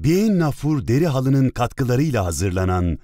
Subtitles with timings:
[0.00, 2.98] Beyin Nafur deri halının katkılarıyla hazırlanan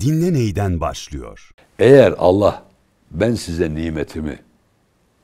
[0.00, 1.50] Dinle Ney'den başlıyor.
[1.78, 2.62] Eğer Allah
[3.10, 4.38] ben size nimetimi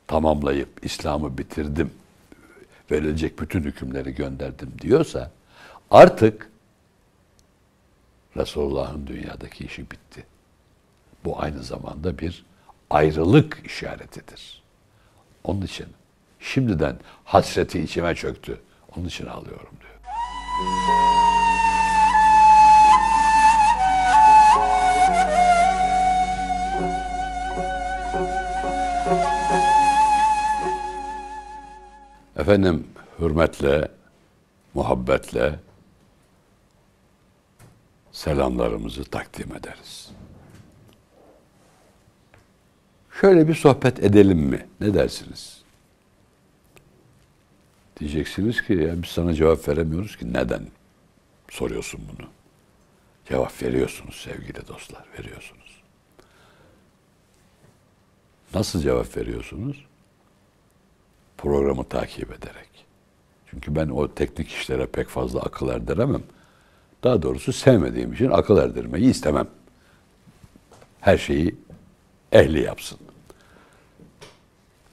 [0.07, 1.91] tamamlayıp İslam'ı bitirdim,
[2.91, 5.31] verilecek bütün hükümleri gönderdim diyorsa
[5.91, 6.51] artık
[8.37, 10.27] Resulullah'ın dünyadaki işi bitti.
[11.25, 12.45] Bu aynı zamanda bir
[12.91, 14.63] ayrılık işaretidir.
[15.45, 15.87] Onun için
[16.41, 18.61] şimdiden hasreti içime çöktü.
[18.97, 19.90] Onun için ağlıyorum diyor.
[32.37, 32.87] Efendim
[33.19, 33.89] hürmetle,
[34.75, 35.59] muhabbetle
[38.13, 40.11] selamlarımızı takdim ederiz.
[43.21, 44.67] Şöyle bir sohbet edelim mi?
[44.81, 45.60] Ne dersiniz?
[48.01, 50.67] Diyeceksiniz ki ya biz sana cevap veremiyoruz ki neden
[51.51, 52.27] soruyorsun bunu?
[53.29, 55.83] Cevap veriyorsunuz sevgili dostlar, veriyorsunuz.
[58.55, 59.85] Nasıl cevap veriyorsunuz?
[61.39, 62.69] Programı takip ederek.
[63.51, 66.23] Çünkü ben o teknik işlere pek fazla akıl erdiremem.
[67.05, 69.49] Daha doğrusu sevmediğim için akıl erdirmeyi istemem.
[71.01, 71.55] Her şeyi
[72.33, 72.99] ehli yapsın.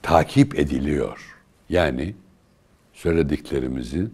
[0.02, 1.38] Takip ediliyor.
[1.70, 2.16] Yani
[2.98, 4.08] söylediklerimizi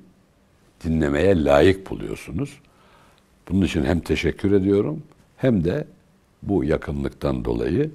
[0.83, 2.59] dinlemeye layık buluyorsunuz.
[3.49, 5.03] Bunun için hem teşekkür ediyorum
[5.37, 5.87] hem de
[6.41, 7.91] bu yakınlıktan dolayı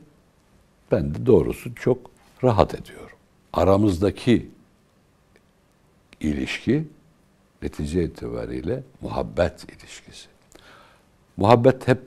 [0.93, 2.11] ben de doğrusu çok
[2.45, 3.17] rahat ediyorum.
[3.53, 4.49] Aramızdaki
[6.21, 6.85] ilişki
[7.63, 10.29] netice itibariyle muhabbet ilişkisi.
[11.37, 11.99] Muhabbet hep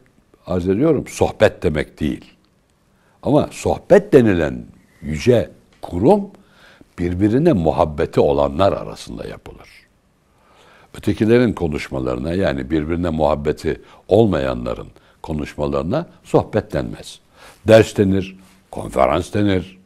[0.46, 2.26] arz ediyorum sohbet demek değil.
[3.24, 4.66] Ama sohbet denilen
[5.02, 5.52] yüce
[5.82, 6.32] kurum
[7.00, 9.70] birbirine muhabbeti olanlar arasında yapılır.
[10.98, 14.88] Ötekilerin konuşmalarına yani birbirine muhabbeti olmayanların
[15.22, 17.20] konuşmalarına sohbet denmez.
[17.68, 18.38] Ders denir,
[18.72, 19.78] konferans denir.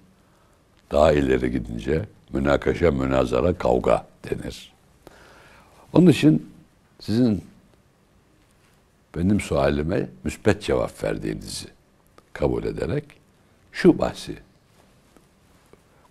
[0.91, 4.73] Daha ileri gidince münakaşa, münazara, kavga denir.
[5.93, 6.51] Onun için
[6.99, 7.43] sizin
[9.15, 11.67] benim sualime müspet cevap verdiğinizi
[12.33, 13.03] kabul ederek
[13.71, 14.37] şu bahsi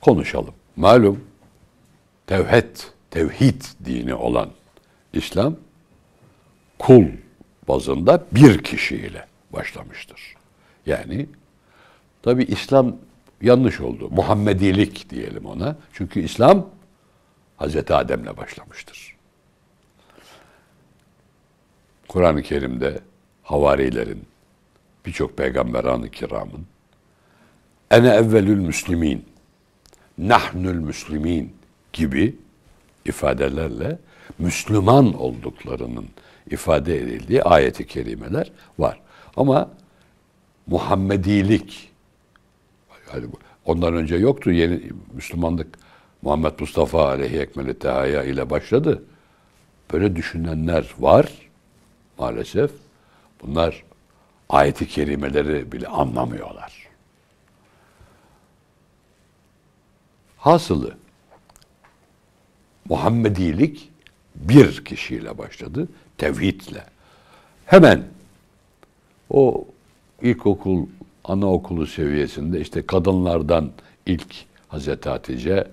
[0.01, 0.55] konuşalım.
[0.77, 1.25] Malum
[2.27, 2.77] tevhid,
[3.11, 4.51] tevhid dini olan
[5.13, 5.57] İslam
[6.79, 7.05] kul
[7.69, 10.35] bazında bir kişiyle başlamıştır.
[10.87, 11.27] Yani
[12.23, 12.97] tabi İslam
[13.43, 14.09] yanlış oldu.
[14.11, 15.77] Muhammedilik diyelim ona.
[15.93, 16.67] Çünkü İslam
[17.57, 19.17] Hazreti Adem'le başlamıştır.
[22.09, 23.01] Kur'an-ı Kerim'de
[23.43, 24.23] havarilerin,
[25.07, 26.67] birçok peygamberan-ı kiramın
[27.91, 29.25] ene evvelül müslimin,
[30.19, 31.53] nahnül müslimin
[31.93, 32.37] gibi
[33.05, 33.99] ifadelerle
[34.39, 36.07] Müslüman olduklarının
[36.51, 39.01] ifade edildiği ayeti kerimeler var.
[39.37, 39.71] Ama
[40.67, 41.91] Muhammedilik
[43.15, 43.27] yani
[43.65, 44.51] ondan önce yoktu.
[44.51, 44.81] Yeni
[45.13, 45.79] Müslümanlık
[46.23, 49.03] Muhammed Mustafa aleyhi ekmeli tehaya ile başladı.
[49.93, 51.29] Böyle düşünenler var
[52.19, 52.71] maalesef.
[53.43, 53.85] Bunlar
[54.49, 56.84] ayeti kerimeleri bile anlamıyorlar.
[60.45, 60.95] Hasılı
[62.89, 63.91] Muhammedilik
[64.35, 65.89] bir kişiyle başladı,
[66.19, 66.85] tevhidle.
[67.67, 68.05] Hemen
[69.31, 69.65] o
[70.23, 70.87] ilkokul,
[71.25, 73.71] anaokulu seviyesinde işte kadınlardan
[74.07, 74.35] ilk
[74.69, 75.69] Hazreti Hatice,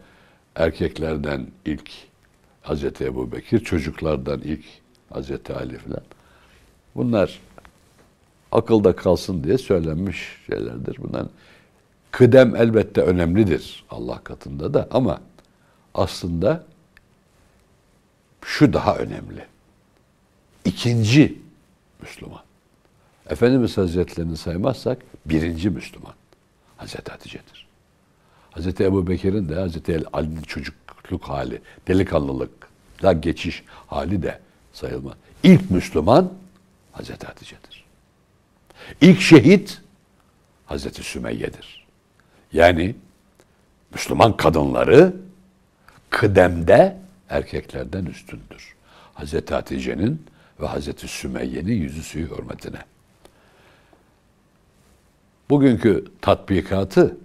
[0.56, 1.90] erkeklerden ilk
[2.62, 4.66] Hazreti Ebu Bekir, çocuklardan ilk
[5.10, 6.04] Hazreti Ali falan.
[6.96, 7.40] Bunlar
[8.52, 10.98] akılda kalsın diye söylenmiş şeylerdir.
[10.98, 11.30] Bundan
[12.12, 15.22] kıdem elbette önemlidir Allah katında da ama
[15.94, 16.64] aslında
[18.46, 19.46] şu daha önemli.
[20.66, 21.40] İkinci
[22.02, 22.42] Müslüman.
[23.30, 26.14] Efendimiz Hazretlerini saymazsak birinci Müslüman
[26.78, 27.68] Hazreti Hatice'dir.
[28.52, 34.40] Hazreti Ebu Bekir'in de Hazreti Ali'nin çocukluk hali, delikanlılıkla geçiş hali de
[34.74, 35.14] sayılmaz.
[35.44, 36.34] İlk Müslüman
[36.92, 37.86] Hazreti Hatice'dir.
[39.02, 39.82] İlk şehit
[40.66, 41.81] Hazreti Sümeyye'dir.
[42.54, 42.96] Yani
[43.94, 45.14] Müslüman kadınları
[46.10, 46.98] kıdemde
[47.30, 48.76] erkeklerden üstündür.
[49.14, 50.26] Hazreti Hatice'nin
[50.62, 52.80] ve Hazreti Sümeyye'nin yüzü suyu hürmetine.
[55.50, 57.18] Bugünkü tatbikatı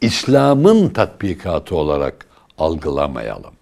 [0.00, 2.26] İslam'ın tatbikatı olarak
[2.58, 3.54] algılamayalım.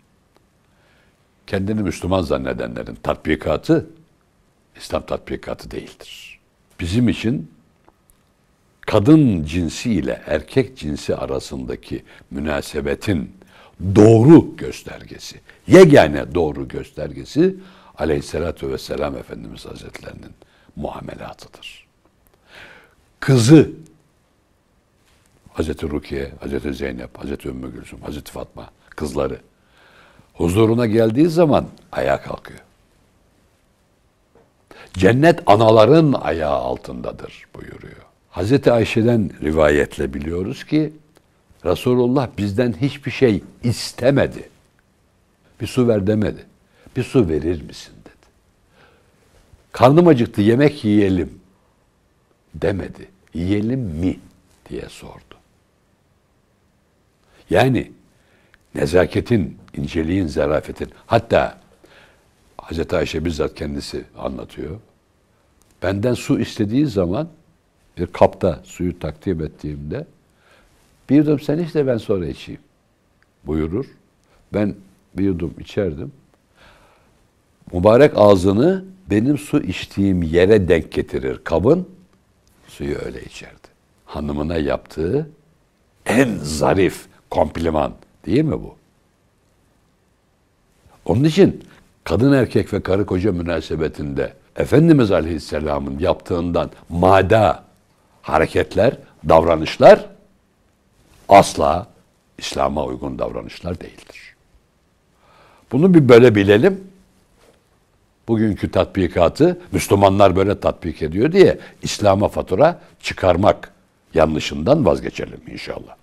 [1.46, 3.86] Kendini Müslüman zannedenlerin tatbikatı
[4.76, 6.38] İslam tatbikatı değildir.
[6.80, 7.50] Bizim için
[8.88, 13.36] kadın cinsi ile erkek cinsi arasındaki münasebetin
[13.96, 17.56] doğru göstergesi, yegane doğru göstergesi
[17.98, 20.32] aleyhissalatü vesselam Efendimiz Hazretlerinin
[20.76, 21.86] muamelatıdır.
[23.20, 23.70] Kızı
[25.52, 29.40] Hazreti Rukiye, Hazreti Zeynep, Hazreti Ümmü Gülsüm, Hazreti Fatma kızları
[30.34, 32.60] huzuruna geldiği zaman ayağa kalkıyor.
[34.94, 38.07] Cennet anaların ayağı altındadır buyuruyor.
[38.30, 40.92] Hazreti Ayşe'den rivayetle biliyoruz ki
[41.64, 44.48] Resulullah bizden hiçbir şey istemedi.
[45.60, 46.46] Bir su ver demedi.
[46.96, 48.26] Bir su verir misin dedi.
[49.72, 51.40] Karnım acıktı yemek yiyelim
[52.54, 53.08] demedi.
[53.34, 54.18] Yiyelim mi
[54.68, 55.34] diye sordu.
[57.50, 57.92] Yani
[58.74, 61.60] nezaketin, inceliğin, zarafetin hatta
[62.58, 64.80] Hazreti Ayşe bizzat kendisi anlatıyor.
[65.82, 67.28] Benden su istediği zaman
[67.98, 70.06] bir kapta suyu takdim ettiğimde
[71.10, 72.60] bir yudum sen iç de ben sonra içeyim
[73.46, 73.86] buyurur.
[74.54, 74.74] Ben
[75.14, 76.12] bir yudum içerdim.
[77.72, 81.88] Mübarek ağzını benim su içtiğim yere denk getirir kabın.
[82.68, 83.68] Suyu öyle içerdi.
[84.04, 85.30] Hanımına yaptığı
[86.06, 87.92] en zarif kompliman
[88.26, 88.74] değil mi bu?
[91.04, 91.64] Onun için
[92.04, 97.67] kadın erkek ve karı koca münasebetinde Efendimiz Aleyhisselam'ın yaptığından mada
[98.22, 98.96] hareketler,
[99.28, 100.06] davranışlar
[101.28, 101.86] asla
[102.38, 104.34] İslam'a uygun davranışlar değildir.
[105.72, 106.88] Bunu bir böyle bilelim.
[108.28, 113.72] Bugünkü tatbikatı Müslümanlar böyle tatbik ediyor diye İslam'a fatura çıkarmak
[114.14, 115.96] yanlışından vazgeçelim inşallah.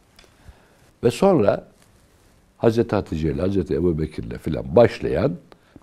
[1.03, 1.67] Ve sonra
[2.57, 5.35] Hazreti Hatice ile Hazreti Ebu Bekir ile filan başlayan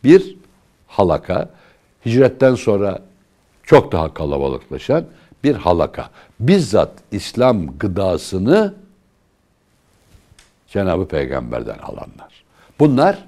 [0.04, 0.36] bir
[0.86, 1.50] halaka,
[2.06, 3.02] hicretten sonra
[3.62, 5.04] çok daha kalabalıklaşan
[5.44, 6.10] bir halaka.
[6.40, 8.74] Bizzat İslam gıdasını
[10.68, 12.44] Cenab-ı Peygamber'den alanlar.
[12.78, 13.24] Bunlar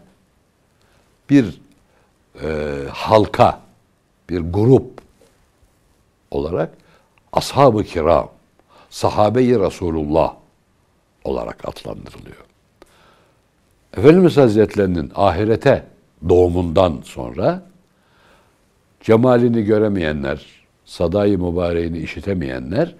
[1.30, 1.60] bir
[2.42, 3.60] e, halka,
[4.30, 5.00] bir grup
[6.30, 6.70] olarak
[7.32, 8.30] ashab-ı kiram,
[8.90, 10.34] sahabe-i Resulullah
[11.24, 12.44] olarak adlandırılıyor.
[13.96, 15.86] Efendimiz Hazretlerinin ahirete
[16.28, 17.62] doğumundan sonra
[19.00, 20.46] cemalini göremeyenler,
[20.86, 22.94] sadayı mübareğini işitemeyenler,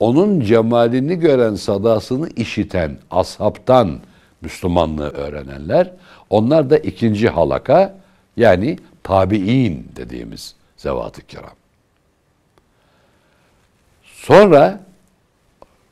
[0.00, 4.00] onun cemalini gören sadasını işiten ashabtan
[4.40, 5.90] Müslümanlığı öğrenenler,
[6.30, 7.94] onlar da ikinci halaka
[8.36, 11.54] yani tabi'in dediğimiz zevat-ı kiram.
[14.04, 14.80] Sonra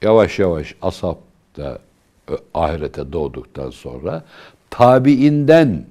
[0.02, 1.16] yavaş yavaş ashab
[1.56, 1.78] da
[2.54, 4.24] ahirete doğduktan sonra
[4.70, 5.84] tabiinden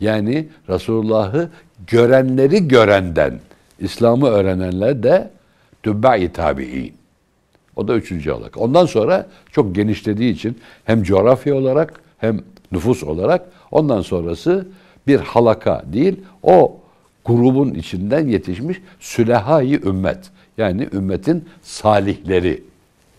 [0.00, 1.50] yani Resulullah'ı
[1.86, 3.40] görenleri görenden
[3.78, 5.30] İslam'ı öğrenenler de
[5.82, 6.94] tübba-i tabi'in.
[7.76, 8.60] O da üçüncü halaka.
[8.60, 12.40] Ondan sonra çok genişlediği için hem coğrafya olarak hem
[12.72, 14.68] nüfus olarak ondan sonrası
[15.06, 16.76] bir halaka değil, o
[17.24, 20.30] grubun içinden yetişmiş sülehai ümmet.
[20.58, 22.62] Yani ümmetin salihleri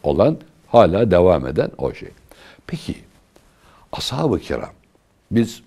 [0.04, 0.38] olan
[0.68, 2.09] hala devam eden o şey.
[2.68, 2.95] Peki
[3.92, 4.69] ashab-ı kiram
[5.31, 5.62] biz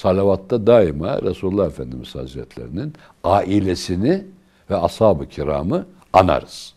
[0.00, 2.94] salavatta daima Resulullah Efendimiz Hazretlerinin
[3.24, 4.24] ailesini
[4.70, 6.74] ve ashab-ı kiramı anarız.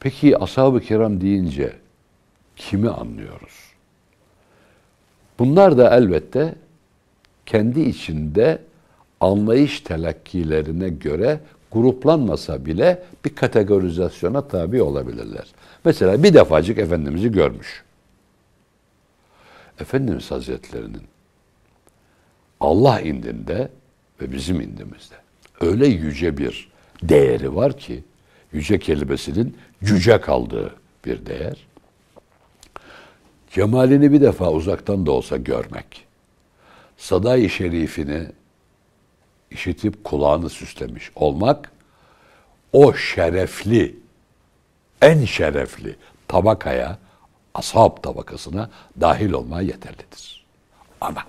[0.00, 1.72] Peki ashab-ı kiram deyince
[2.56, 3.52] kimi anlıyoruz?
[5.38, 6.54] Bunlar da elbette
[7.46, 8.58] kendi içinde
[9.20, 11.40] anlayış telakkilerine göre
[11.72, 15.46] gruplanmasa bile bir kategorizasyona tabi olabilirler.
[15.84, 17.84] Mesela bir defacık Efendimiz'i görmüş.
[19.82, 21.02] Efendimiz Hazretlerinin
[22.60, 23.68] Allah indinde
[24.20, 25.14] ve bizim indimizde
[25.60, 26.68] öyle yüce bir
[27.02, 28.04] değeri var ki
[28.52, 30.74] yüce kelimesinin cüce kaldığı
[31.04, 31.66] bir değer.
[33.50, 36.06] Cemalini bir defa uzaktan da olsa görmek,
[36.96, 38.26] saday-ı şerifini
[39.50, 41.72] işitip kulağını süslemiş olmak,
[42.72, 43.96] o şerefli,
[45.00, 45.96] en şerefli
[46.28, 46.98] tabakaya,
[47.54, 50.44] ashab tabakasına dahil olmaya yeterlidir.
[51.00, 51.22] Ama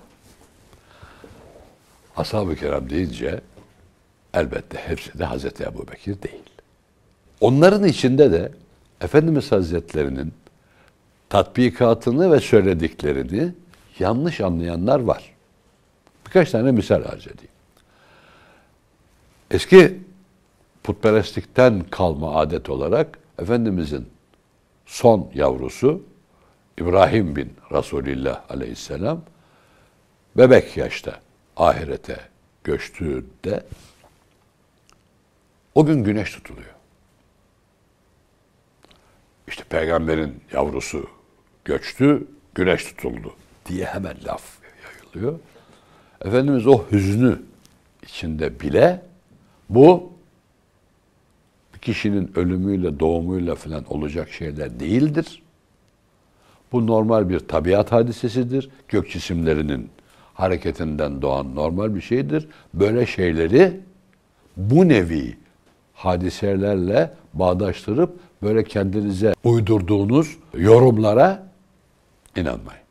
[2.18, 3.42] ashab-ı kiram deyince
[4.34, 6.44] elbette hepsi de Hazreti Ebu Bekir değil.
[7.42, 8.52] Onların içinde de
[9.02, 10.34] Efendimiz Hazretlerinin
[11.30, 13.54] tatbikatını ve söylediklerini
[14.00, 15.34] yanlış anlayanlar var.
[16.26, 17.54] Birkaç tane misal arz edeyim.
[19.52, 20.00] Eski
[20.84, 24.08] putperestlikten kalma adet olarak Efendimizin
[24.86, 26.02] son yavrusu
[26.78, 29.22] İbrahim bin Resulillah aleyhisselam
[30.38, 31.20] bebek yaşta
[31.58, 32.20] ahirete
[32.64, 33.64] göçtüğünde
[35.76, 36.74] o gün güneş tutuluyor.
[39.48, 41.10] İşte peygamberin yavrusu
[41.66, 44.44] göçtü, güneş tutuldu diye hemen laf
[44.84, 45.40] yayılıyor.
[46.26, 47.42] Efendimiz o hüznü
[48.04, 49.02] içinde bile
[49.70, 50.14] bu
[51.74, 55.44] bir kişinin ölümüyle, doğumuyla falan olacak şeyler değildir.
[56.74, 58.70] Bu normal bir tabiat hadisesidir.
[58.88, 59.90] Gök cisimlerinin
[60.34, 62.48] hareketinden doğan normal bir şeydir.
[62.74, 63.80] Böyle şeyleri
[64.58, 65.38] bu nevi
[65.94, 71.48] hadiselerle bağdaştırıp böyle kendinize uydurduğunuz yorumlara
[72.36, 72.84] inanmayın.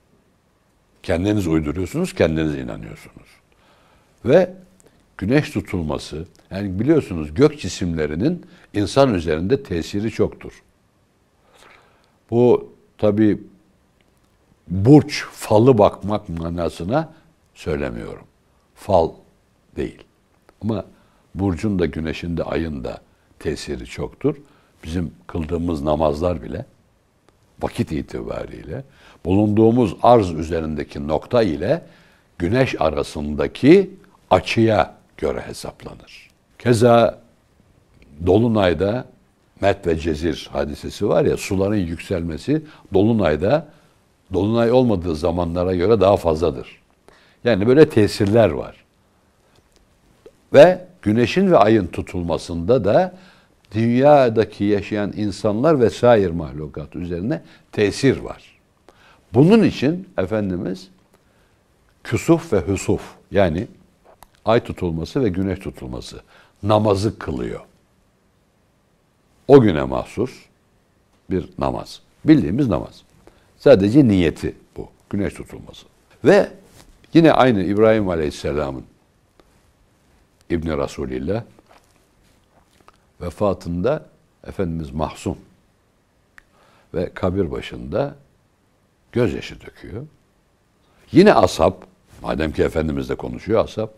[1.03, 3.29] Kendiniz uyduruyorsunuz, kendiniz inanıyorsunuz.
[4.25, 4.55] Ve
[5.19, 10.62] güneş tutulması, yani biliyorsunuz gök cisimlerinin insan üzerinde tesiri çoktur.
[12.31, 13.39] Bu tabi
[14.69, 17.12] burç, falı bakmak manasına
[17.54, 18.25] söylemiyorum.
[18.75, 19.11] Fal
[19.76, 20.04] değil.
[20.62, 20.85] Ama
[21.35, 23.00] burcun da güneşin de ayın da
[23.38, 24.37] tesiri çoktur.
[24.85, 26.66] Bizim kıldığımız namazlar bile
[27.62, 28.85] vakit itibariyle
[29.25, 31.83] bulunduğumuz arz üzerindeki nokta ile
[32.38, 33.90] güneş arasındaki
[34.31, 36.31] açıya göre hesaplanır.
[36.59, 37.23] Keza
[38.26, 39.04] Dolunay'da
[39.61, 42.62] Met ve Cezir hadisesi var ya suların yükselmesi
[42.95, 43.69] Dolunay'da
[44.33, 46.83] Dolunay olmadığı zamanlara göre daha fazladır.
[47.45, 48.77] Yani böyle tesirler var.
[50.53, 53.15] Ve güneşin ve ayın tutulmasında da
[53.75, 58.43] dünyadaki yaşayan insanlar ve sair mahlukat üzerine tesir var.
[59.35, 60.89] Bunun için Efendimiz
[62.05, 63.67] küsuf ve hüsuf yani
[64.45, 66.21] ay tutulması ve güneş tutulması
[66.62, 67.61] namazı kılıyor.
[69.49, 70.31] O güne mahsus
[71.31, 72.01] bir namaz.
[72.25, 73.03] Bildiğimiz namaz.
[73.64, 74.88] Sadece niyeti bu.
[75.11, 75.87] Güneş tutulması.
[76.25, 76.50] Ve
[77.14, 78.85] yine aynı İbrahim Aleyhisselam'ın
[80.50, 81.45] İbni Resulillah
[83.21, 84.07] vefatında
[84.47, 85.38] Efendimiz mahzun
[86.95, 88.14] ve kabir başında
[89.12, 90.07] gözyaşı döküyor.
[91.12, 91.85] Yine asap,
[92.23, 93.90] madem ki Efendimiz de konuşuyor asap,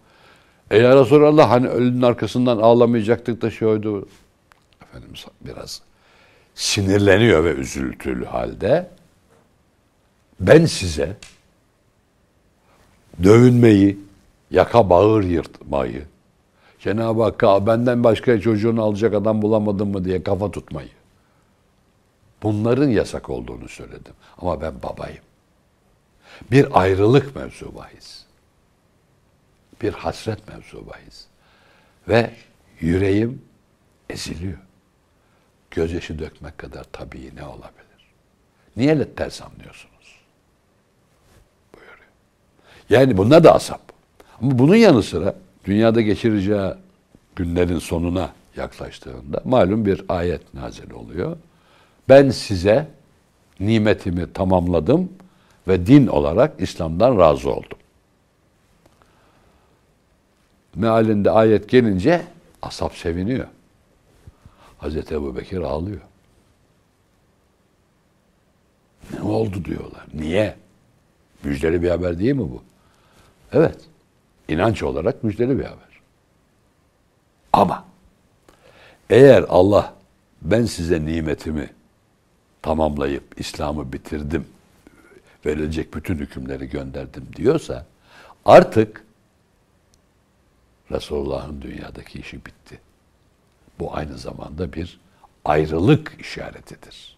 [0.71, 4.09] e ya Resulallah hani ölünün arkasından ağlamayacaktık da şuydu.
[4.83, 5.83] Efendimiz biraz
[6.55, 8.91] sinirleniyor ve üzüntülü halde
[10.41, 11.17] ben size
[13.23, 13.99] dövünmeyi,
[14.51, 16.07] yaka bağır yırtmayı,
[16.85, 20.89] Cenab-ı Hakk'a benden başka çocuğunu alacak adam bulamadım mı diye kafa tutmayı.
[22.43, 24.15] Bunların yasak olduğunu söyledim.
[24.39, 25.25] Ama ben babayım.
[26.51, 28.25] Bir ayrılık mevzu bahis.
[29.83, 31.25] Bir hasret mevzu bahis.
[32.09, 32.31] Ve
[32.81, 33.43] yüreğim
[34.11, 34.59] eziliyor.
[35.71, 38.13] Gözyaşı dökmek kadar tabii ne olabilir?
[38.77, 39.94] Niye ters anlıyorsunuz?
[42.91, 43.81] Yani bunlar da asap.
[44.43, 46.71] Ama bunun yanı sıra dünyada geçireceği
[47.37, 51.37] günlerin sonuna yaklaştığında malum bir ayet nazil oluyor.
[52.09, 52.89] Ben size
[53.61, 55.13] nimetimi tamamladım
[55.69, 57.79] ve din olarak İslam'dan razı oldum.
[60.75, 62.23] Mealinde ayet gelince
[62.63, 63.47] asap seviniyor.
[64.79, 66.01] Hazreti Ebu Bekir ağlıyor.
[69.13, 70.07] Ne oldu diyorlar.
[70.15, 70.55] Niye?
[71.45, 72.63] Müjdeli bir haber değil mi bu?
[73.55, 73.77] Evet.
[74.49, 76.01] İnanç olarak müjdeli bir haber.
[77.53, 77.85] Ama
[79.11, 79.95] eğer Allah
[80.43, 81.71] ben size nimetimi
[82.63, 84.47] tamamlayıp İslam'ı bitirdim,
[85.47, 87.87] verilecek bütün hükümleri gönderdim diyorsa
[88.45, 89.05] artık
[90.91, 92.81] Resulullah'ın dünyadaki işi bitti.
[93.79, 95.01] Bu aynı zamanda bir
[95.45, 97.17] ayrılık işaretidir.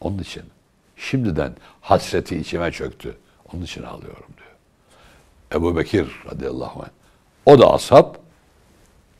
[0.00, 0.42] Onun için
[0.96, 3.16] şimdiden hasreti içime çöktü.
[3.52, 4.45] Onun için ağlıyorum diyor.
[5.54, 6.90] Ebu Bekir radıyallahu anh.
[7.46, 8.18] O da asap,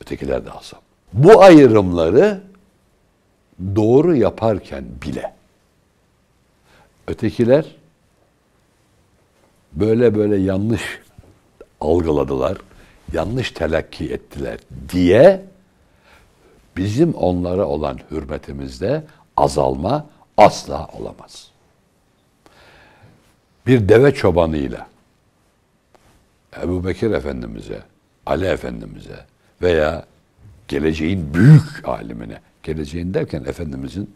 [0.01, 0.81] ötekiler de asap.
[1.13, 2.41] Bu ayrımları
[3.75, 5.33] doğru yaparken bile
[7.07, 7.65] ötekiler
[9.73, 10.99] böyle böyle yanlış
[11.81, 12.57] algıladılar,
[13.13, 15.45] yanlış telakki ettiler diye
[16.77, 19.03] bizim onlara olan hürmetimizde
[19.37, 20.05] azalma
[20.37, 21.51] asla olamaz.
[23.67, 24.87] Bir deve çobanıyla
[26.63, 27.81] Ebu Bekir Efendimiz'e,
[28.25, 29.25] Ali Efendimiz'e
[29.61, 30.05] veya
[30.67, 34.09] geleceğin büyük alimine, geleceğin derken Efendimiz'in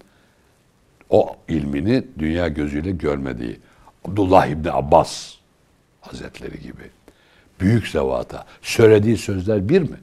[1.10, 3.60] o ilmini dünya gözüyle görmediği
[4.06, 5.36] Abdullah İbni Abbas
[6.02, 6.90] Hazretleri gibi
[7.60, 9.98] büyük zevata söylediği sözler bir mi?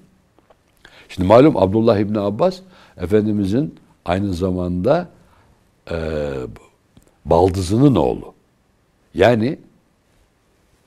[1.09, 2.61] Şimdi malum Abdullah İbni Abbas
[2.97, 5.09] Efendimizin aynı zamanda
[5.91, 6.31] e,
[7.25, 8.35] baldızının oğlu.
[9.15, 9.59] Yani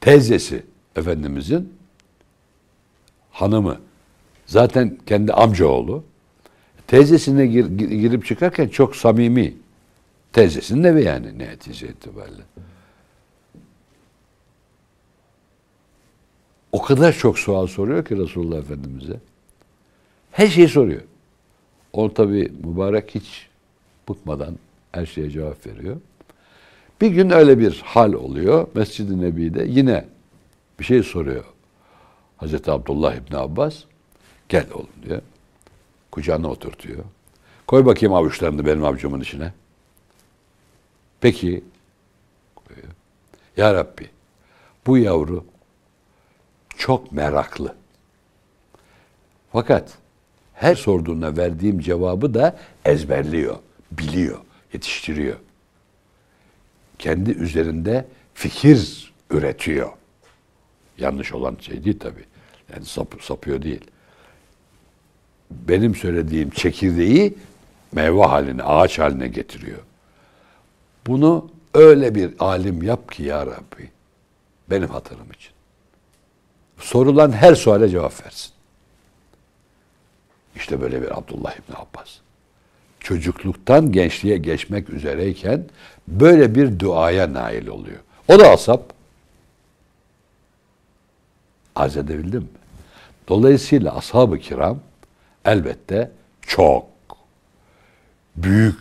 [0.01, 1.73] teyzesi Efendimizin
[3.31, 3.79] hanımı.
[4.45, 6.03] Zaten kendi amcaoğlu.
[6.87, 9.53] Teyzesine gir, girip çıkarken çok samimi.
[10.33, 12.43] Teyzesinin evi yani netice itibariyle.
[16.71, 19.19] o kadar çok sual soruyor ki Resulullah Efendimiz'e.
[20.31, 21.01] Her şeyi soruyor.
[21.93, 23.47] O tabi mübarek hiç
[24.09, 24.55] bıkmadan
[24.91, 25.97] her şeye cevap veriyor.
[27.01, 28.67] Bir gün öyle bir hal oluyor.
[28.75, 30.05] Mescid-i Nebi'de yine
[30.79, 31.43] bir şey soruyor.
[32.37, 33.83] Hazreti Abdullah İbni Abbas.
[34.49, 35.21] Gel oğlum diyor.
[36.11, 37.03] Kucağına oturtuyor.
[37.67, 39.53] Koy bakayım avuçlarını benim avucumun içine.
[41.21, 41.63] Peki.
[42.55, 42.87] Koyuyor.
[43.57, 44.09] Ya Rabbi
[44.87, 45.45] bu yavru
[46.77, 47.75] çok meraklı.
[49.51, 49.97] Fakat
[50.53, 53.55] her sorduğuna verdiğim cevabı da ezberliyor,
[53.91, 54.37] biliyor,
[54.73, 55.37] yetiştiriyor.
[56.99, 59.91] Kendi üzerinde fikir üretiyor.
[61.01, 62.25] Yanlış olan şey değil tabii.
[62.73, 63.85] Yani sap, sapıyor değil.
[65.51, 67.37] Benim söylediğim çekirdeği
[67.91, 69.79] meyve haline, ağaç haline getiriyor.
[71.07, 73.89] Bunu öyle bir alim yap ki ya Rabbi.
[74.69, 75.51] Benim hatırım için.
[76.77, 78.51] Sorulan her suale cevap versin.
[80.55, 82.09] İşte böyle bir Abdullah İbni Abbas.
[82.99, 85.65] Çocukluktan gençliğe geçmek üzereyken
[86.07, 87.99] böyle bir duaya nail oluyor.
[88.27, 89.00] O da asap.
[91.75, 92.47] Arz edebildim mi?
[93.27, 94.79] Dolayısıyla ashab-ı kiram
[95.45, 96.11] elbette
[96.41, 96.85] çok
[98.35, 98.79] büyük,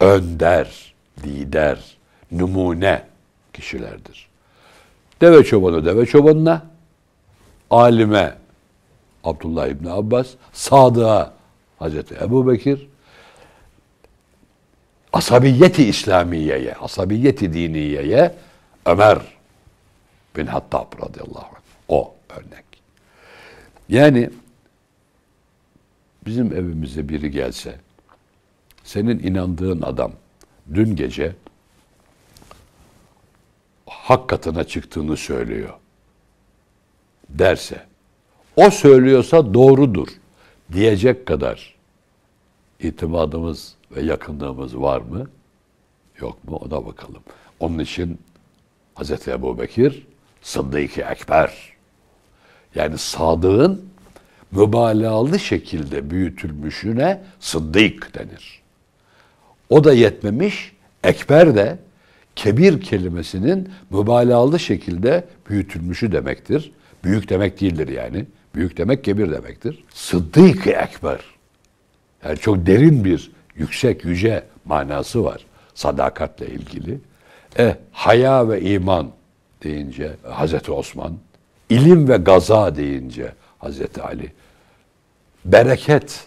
[0.00, 1.96] önder, lider,
[2.32, 3.02] numune
[3.52, 4.28] kişilerdir.
[5.20, 6.66] Deve çobanı deve çobanına,
[7.70, 8.34] alime
[9.24, 11.32] Abdullah İbni Abbas, Sadık'a
[11.78, 12.88] Hazreti Ebu Bekir,
[15.12, 18.34] asabiyeti İslamiye'ye, asabiyeti diniyeye
[18.86, 19.18] Ömer
[20.36, 21.59] bin Hattab radıyallahu anh.
[21.90, 22.64] O örnek.
[23.88, 24.30] Yani
[26.26, 27.78] bizim evimize biri gelse,
[28.84, 30.12] senin inandığın adam
[30.74, 31.36] dün gece
[33.86, 35.74] hak katına çıktığını söylüyor
[37.28, 37.86] derse,
[38.56, 40.08] o söylüyorsa doğrudur
[40.72, 41.74] diyecek kadar
[42.80, 45.30] itimadımız ve yakınlığımız var mı?
[46.20, 46.56] Yok mu?
[46.56, 47.22] Ona bakalım.
[47.60, 48.18] Onun için
[48.96, 49.28] Hz.
[49.28, 50.06] Ebu Bekir
[50.42, 51.72] Sıddık-ı Ekber
[52.74, 53.84] yani sadığın
[54.52, 58.60] mübalağalı şekilde büyütülmüşüne sıddık denir.
[59.70, 60.72] O da yetmemiş,
[61.04, 61.78] ekber de
[62.36, 66.72] kebir kelimesinin mübalağalı şekilde büyütülmüşü demektir.
[67.04, 68.26] Büyük demek değildir yani.
[68.54, 69.84] Büyük demek kebir demektir.
[69.94, 71.20] Sıddık-ı ekber.
[72.24, 76.98] Yani çok derin bir, yüksek, yüce manası var sadakatle ilgili.
[77.58, 79.10] E, haya ve iman
[79.62, 81.12] deyince Hazreti Osman,
[81.70, 84.32] ilim ve gaza deyince Hazreti Ali,
[85.44, 86.26] bereket,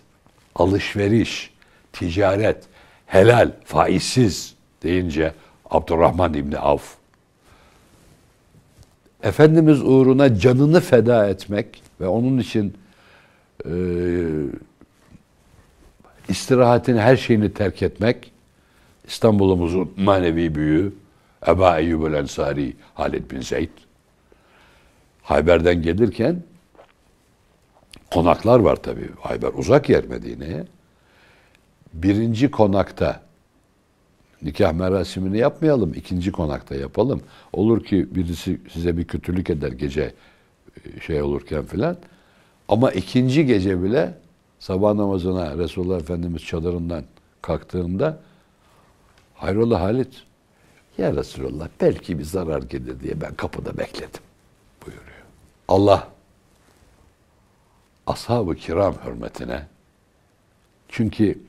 [0.56, 1.54] alışveriş,
[1.94, 2.64] ticaret,
[3.06, 5.34] helal, faizsiz deyince
[5.70, 6.96] Abdurrahman İbni Avf.
[9.24, 12.74] Efendimiz uğruna canını feda etmek ve onun için
[13.66, 13.74] e,
[16.30, 18.32] istirahatin her şeyini terk etmek
[19.08, 20.94] İstanbul'umuzun manevi büyüğü
[21.48, 23.70] Eba Eyyub el Ensari Halid bin Zeyd
[25.24, 26.44] Hayber'den gelirken
[28.12, 29.10] konaklar var tabii.
[29.20, 30.66] Hayber uzak yer Medine'ye.
[31.94, 33.22] Birinci konakta
[34.42, 37.22] nikah merasimini yapmayalım, ikinci konakta yapalım.
[37.54, 40.14] Olur ki birisi size bir kötülük eder gece
[40.86, 41.98] e, şey olurken filan.
[42.68, 44.14] Ama ikinci gece bile
[44.60, 47.04] sabah namazına Resulullah Efendimiz çadırından
[47.42, 48.20] kalktığında
[49.36, 50.24] hayrola Halit
[50.98, 54.22] ya Resulullah belki bir zarar gelir diye ben kapıda bekledim
[54.86, 55.13] buyuruyor.
[55.68, 56.08] Allah
[58.08, 59.66] ashab-ı kiram hürmetine
[60.90, 61.40] çünkü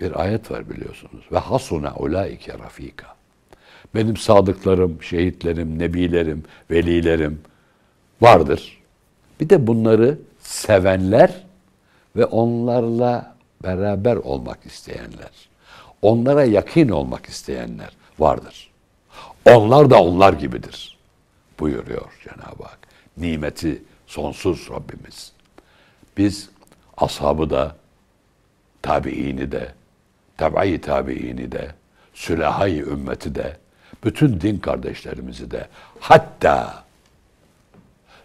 [0.00, 1.24] bir ayet var biliyorsunuz.
[1.32, 3.06] Ve hasuna ulaike rafika.
[3.94, 7.42] Benim sadıklarım, şehitlerim, nebilerim, velilerim
[8.20, 8.78] vardır.
[9.40, 11.44] Bir de bunları sevenler
[12.16, 15.48] ve onlarla beraber olmak isteyenler,
[16.02, 18.70] onlara yakın olmak isteyenler vardır.
[19.44, 20.98] Onlar da onlar gibidir
[21.60, 22.87] buyuruyor Cenab-ı Hak.
[23.20, 25.32] Nimeti sonsuz Rabbimiz.
[26.16, 26.50] Biz
[26.96, 27.76] ashabı da,
[28.82, 29.72] tabiini de,
[30.36, 31.74] tabi tabiini de,
[32.14, 33.56] sülahayı ümmeti de,
[34.04, 35.68] bütün din kardeşlerimizi de,
[36.00, 36.84] hatta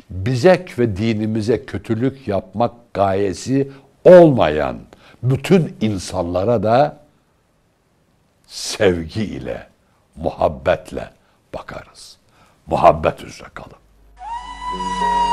[0.09, 3.71] bize ve dinimize kötülük yapmak gayesi
[4.03, 4.79] olmayan
[5.23, 6.97] bütün insanlara da
[8.47, 9.67] sevgi ile,
[10.15, 11.09] muhabbetle
[11.53, 12.17] bakarız.
[12.67, 13.82] Muhabbet üzere kalın.
[14.73, 15.23] Bien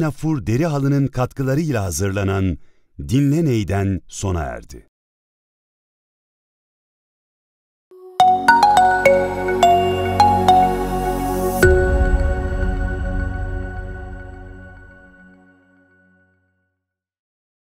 [0.00, 2.58] Nafur deri halının katkılarıyla hazırlanan
[2.98, 4.87] Dinle Ney'den sona erdi.